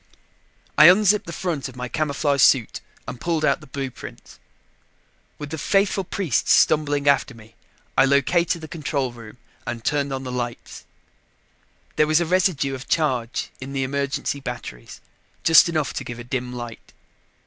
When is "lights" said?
10.31-10.85